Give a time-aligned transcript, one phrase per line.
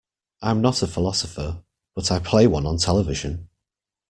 [0.41, 1.63] I'm not a philosopher,
[1.93, 3.49] but I play one on television.